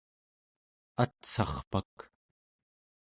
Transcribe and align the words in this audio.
atsarpak 1.03 1.95